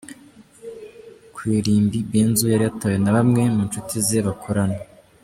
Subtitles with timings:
[1.33, 4.79] Ku irimbi Benzo yari yatabawe na bamwe mu nshuti ze bakorana.